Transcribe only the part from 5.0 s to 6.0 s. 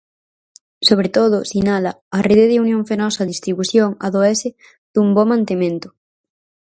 bo mantemento.